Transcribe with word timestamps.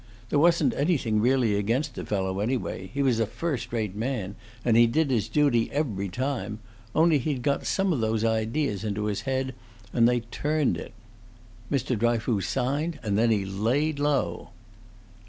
There 0.29 0.39
wasn't 0.39 0.73
anything 0.73 1.21
really 1.21 1.53
against 1.55 1.93
the 1.93 2.03
fellow, 2.03 2.39
anyway; 2.39 2.89
he 2.91 3.03
was 3.03 3.19
a 3.19 3.27
first 3.27 3.71
rate 3.71 3.95
man, 3.95 4.33
and 4.65 4.75
he 4.75 4.87
did 4.87 5.11
his 5.11 5.29
duty 5.29 5.69
every 5.71 6.09
time; 6.09 6.57
only 6.95 7.19
he'd 7.19 7.43
got 7.43 7.67
some 7.67 7.93
of 7.93 7.99
those 7.99 8.25
ideas 8.25 8.83
into 8.83 9.05
his 9.05 9.21
head, 9.29 9.53
and 9.93 10.09
they 10.09 10.21
turned 10.21 10.75
it. 10.75 10.93
Mr. 11.71 11.95
Dryfoos 11.95 12.47
signed, 12.47 12.97
and 13.03 13.15
then 13.15 13.29
he 13.29 13.45
laid 13.45 13.99
low." 13.99 14.49